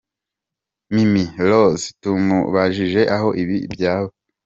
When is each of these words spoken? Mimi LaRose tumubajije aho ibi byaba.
Mimi 0.93 1.23
LaRose 1.37 1.85
tumubajije 2.01 3.01
aho 3.15 3.27
ibi 3.41 3.57
byaba. 3.73 4.11